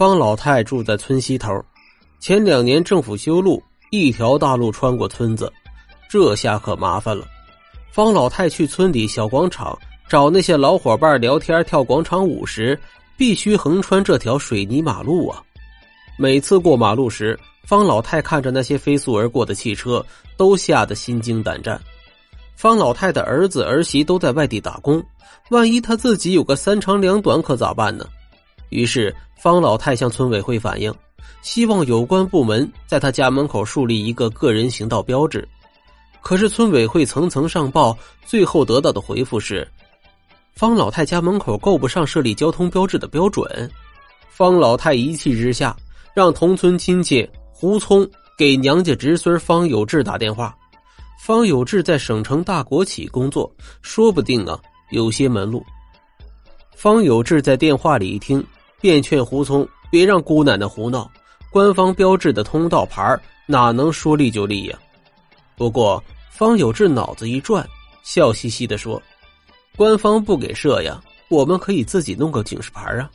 [0.00, 1.62] 方老太住在村西头，
[2.20, 5.52] 前两年政府修路，一条大路穿过村子，
[6.08, 7.26] 这下可麻烦了。
[7.92, 9.78] 方老太去村里小广场
[10.08, 12.80] 找那些老伙伴聊天、跳广场舞时，
[13.18, 15.42] 必须横穿这条水泥马路啊。
[16.16, 20.02] 每次过马路时，方老太看着那些飞速而过的汽车，
[20.34, 21.78] 都吓得心惊胆战。
[22.56, 25.04] 方老太的儿子儿媳都在外地打工，
[25.50, 28.06] 万一他自己有个三长两短，可咋办呢？
[28.70, 30.92] 于是方老太向村委会反映，
[31.42, 35.46] 希望有关部门在他家门口树立一个个人行道标志。
[36.22, 39.66] 可是村委会层层上报，最后得到的回复是：
[40.54, 43.70] 方老太家门口够不上设立交通标志的标准。
[44.28, 45.76] 方老太一气之下，
[46.14, 50.54] 让同村亲戚胡聪给娘家侄孙方有志打电话。
[51.18, 53.50] 方有志在省城大国企工作，
[53.82, 54.58] 说不定啊
[54.90, 55.64] 有些门路。
[56.74, 58.42] 方有志在电话里一听。
[58.80, 61.10] 便劝胡聪别让姑奶奶胡闹，
[61.50, 64.78] 官方标志的通道牌哪能说立就立呀？
[65.56, 67.68] 不过方有志脑子一转，
[68.02, 69.00] 笑嘻嘻的说
[69.76, 73.10] ：“官方不给设呀，我们可以自己弄个警示牌啊。”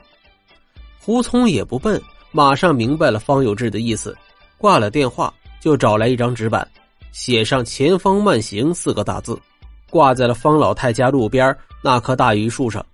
[1.01, 1.99] 胡聪也不笨，
[2.31, 4.15] 马上明白了方有志的意思，
[4.57, 6.67] 挂了电话就找来一张纸板，
[7.11, 9.39] 写上“前方慢行”四个大字，
[9.89, 12.85] 挂在了方老太家路边那棵大榆树上。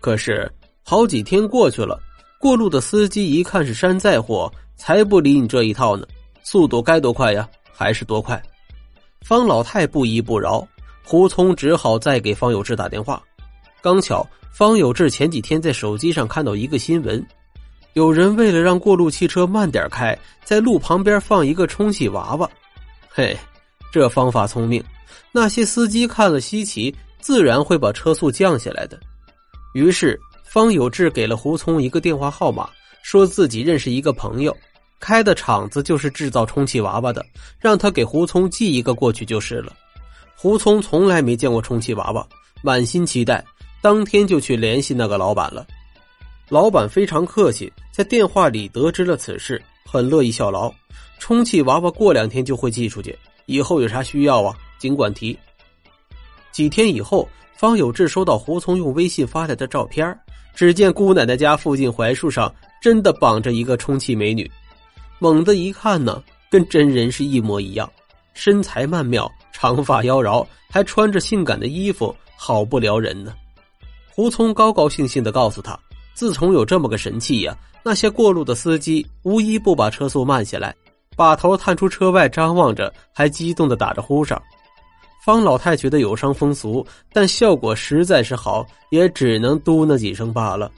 [0.00, 0.48] 可是
[0.84, 1.98] 好几天过去了。
[2.42, 6.04] 过路的司机一看是山寨货，才不理你这一套呢。
[6.42, 8.42] 速度该多快呀，还是多快。
[9.24, 10.66] 方老太不依不饶，
[11.04, 13.22] 胡聪只好再给方有志打电话。
[13.80, 17.24] 刚巧方有志前几天在手机上看到一个新闻，
[17.92, 22.50] 有人为了让过路汽车慢点开，在路旁边放一个充气娃娃。
[23.08, 23.38] 嘿，
[23.92, 24.82] 这方法聪明，
[25.30, 28.98] 那些司机看了稀奇，自然会把车速降下来的。
[29.74, 30.20] 于是。
[30.52, 32.68] 方有志给了胡聪一个电话号码，
[33.02, 34.54] 说自己认识一个朋友，
[35.00, 37.24] 开的厂子就是制造充气娃娃的，
[37.58, 39.72] 让他给胡聪寄一个过去就是了。
[40.36, 42.28] 胡聪从来没见过充气娃娃，
[42.62, 43.42] 满心期待，
[43.80, 45.66] 当天就去联系那个老板了。
[46.50, 50.70] 老板非常客气，在电话里得知了此事，很乐意效劳。
[51.18, 55.34] 充气娃娃过两天就会寄出去，以后有啥需要啊，尽管提。
[56.50, 57.26] 几天以后，
[57.56, 60.14] 方有志收到胡聪用微信发来的照片。
[60.54, 64.50] 只见姑奶奶家附近槐树上真的绑着一个充气美女，
[65.18, 67.90] 猛的一看呢，跟真人是一模一样，
[68.34, 73.34] 身材曼妙，长发妖娆，还穿着性感的衣服，好不撩人呢。
[74.14, 75.78] 胡聪高高兴兴的告诉他，
[76.12, 80.74] 自从有这么个神器呀，那些过路的司机无一不把车速慢下来，
[81.16, 84.40] 把头探出车外张望着，还激动的打着呼哨。
[85.24, 90.68] 方老太觉得有伤风俗，但效果实在是好，也只能嘟囔几声罢了。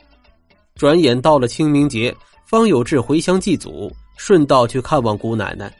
[0.74, 5.74] 转眼到了清明节，方有志回乡祭祖，顺道去看望姑奶奶。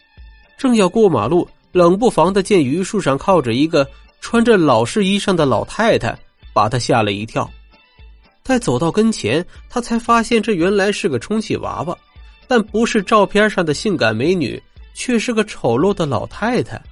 [0.57, 3.87] 正要过马路，冷不防的见榆树上靠着一个
[4.23, 6.19] 穿着老式衣裳的老太太，
[6.55, 7.47] 把他吓了一跳。
[8.43, 11.95] 待走到跟前，他才发现这原来是个充气娃娃，
[12.49, 14.63] 但不是照片上的性感美女，
[14.95, 16.83] 却是个丑陋的老太太。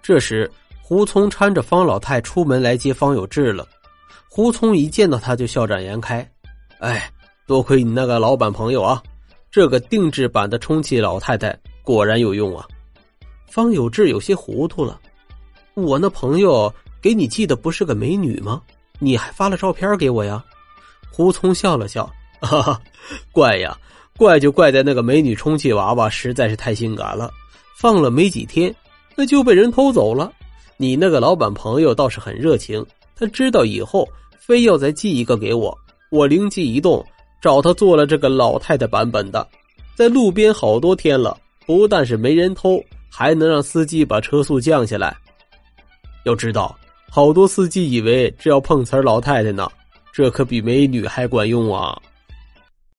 [0.00, 0.48] 这时。
[0.86, 3.66] 胡聪搀着方老太出门来接方有志了。
[4.28, 6.30] 胡聪一见到他就笑展颜开
[6.78, 7.10] ：“哎，
[7.46, 9.02] 多亏你那个老板朋友啊，
[9.50, 12.68] 这个定制版的充气老太太果然有用啊。”
[13.48, 15.00] 方有志有些糊涂了
[15.72, 16.70] ：“我那朋友
[17.00, 18.60] 给你寄的不是个美女吗？
[18.98, 20.44] 你还发了照片给我呀？”
[21.10, 22.04] 胡聪笑了笑
[22.40, 22.78] ：“哈 哈，
[23.32, 23.74] 怪呀，
[24.18, 27.32] 怪就怪在那个美女充气娃娃实在是太性感了，
[27.74, 28.74] 放了没几天，
[29.16, 30.30] 那就被人偷走了。”
[30.76, 34.08] 你那个老板朋友倒是很热情，他知道以后
[34.38, 35.76] 非要再寄一个给我，
[36.10, 37.04] 我灵机一动，
[37.40, 39.46] 找他做了这个老太太版本的，
[39.94, 41.36] 在路边好多天了，
[41.66, 45.16] 不但是没人偷，还能让司机把车速降下来。
[46.24, 46.76] 要知道，
[47.10, 49.70] 好多司机以为只要碰瓷老太太呢，
[50.12, 51.96] 这可比美女还管用啊。